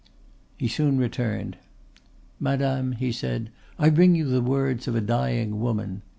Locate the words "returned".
0.97-1.57